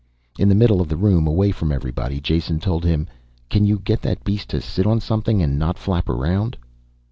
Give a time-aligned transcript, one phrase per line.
[0.39, 3.05] "In the middle of the room, away from everybody," Jason told him.
[3.51, 6.57] "Can you get that beast to sit on something and not flap around?"